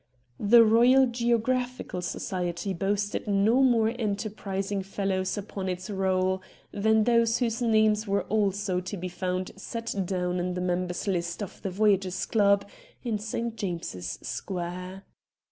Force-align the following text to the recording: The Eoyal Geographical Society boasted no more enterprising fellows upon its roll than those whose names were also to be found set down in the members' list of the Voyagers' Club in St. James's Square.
The 0.39 0.61
Eoyal 0.63 1.11
Geographical 1.11 2.01
Society 2.01 2.73
boasted 2.73 3.27
no 3.27 3.61
more 3.61 3.89
enterprising 3.99 4.81
fellows 4.81 5.37
upon 5.37 5.69
its 5.69 5.91
roll 5.91 6.41
than 6.71 7.03
those 7.03 7.37
whose 7.37 7.61
names 7.61 8.07
were 8.07 8.23
also 8.23 8.79
to 8.81 8.97
be 8.97 9.09
found 9.09 9.51
set 9.57 9.93
down 10.07 10.39
in 10.39 10.55
the 10.55 10.59
members' 10.61 11.05
list 11.07 11.43
of 11.43 11.61
the 11.61 11.69
Voyagers' 11.69 12.25
Club 12.25 12.67
in 13.03 13.19
St. 13.19 13.55
James's 13.55 14.17
Square. 14.23 15.03